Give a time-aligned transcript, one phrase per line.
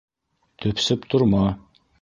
[0.65, 1.47] Төпсөп торма.